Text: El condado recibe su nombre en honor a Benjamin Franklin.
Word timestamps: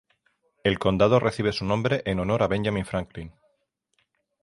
El 0.63 0.79
condado 0.79 1.19
recibe 1.19 1.51
su 1.53 1.63
nombre 1.63 2.01
en 2.07 2.19
honor 2.19 2.41
a 2.41 2.47
Benjamin 2.47 2.85
Franklin. 2.87 3.31